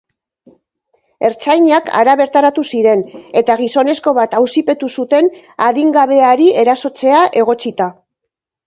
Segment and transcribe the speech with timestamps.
[1.29, 3.03] Ertzainak hara bertaratu ziren,
[3.43, 5.33] eta gizonezko bat auzipetu zuten
[5.71, 7.95] adingabeari erasotzea egotzita.